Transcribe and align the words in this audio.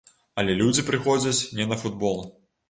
Але 0.43 0.55
людзі 0.61 0.85
прыходзяць 0.87 1.49
не 1.61 1.69
на 1.75 1.79
футбол. 1.83 2.19